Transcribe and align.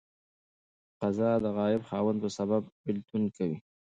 قضا 1.01 1.31
د 1.43 1.45
غائب 1.57 1.81
خاوند 1.89 2.17
په 2.23 2.29
سبب 2.37 2.63
بيلتون 2.85 3.23
کوي. 3.35 3.57